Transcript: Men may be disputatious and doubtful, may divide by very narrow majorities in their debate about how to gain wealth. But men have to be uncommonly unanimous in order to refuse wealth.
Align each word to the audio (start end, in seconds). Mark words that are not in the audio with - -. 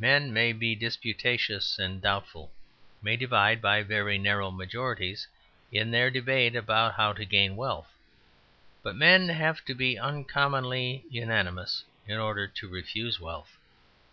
Men 0.00 0.32
may 0.32 0.52
be 0.52 0.74
disputatious 0.74 1.78
and 1.78 2.02
doubtful, 2.02 2.50
may 3.00 3.16
divide 3.16 3.62
by 3.62 3.84
very 3.84 4.18
narrow 4.18 4.50
majorities 4.50 5.28
in 5.70 5.92
their 5.92 6.10
debate 6.10 6.56
about 6.56 6.94
how 6.96 7.12
to 7.12 7.24
gain 7.24 7.54
wealth. 7.54 7.86
But 8.82 8.96
men 8.96 9.28
have 9.28 9.64
to 9.66 9.74
be 9.74 9.96
uncommonly 9.96 11.04
unanimous 11.08 11.84
in 12.04 12.18
order 12.18 12.48
to 12.48 12.68
refuse 12.68 13.20
wealth. 13.20 13.56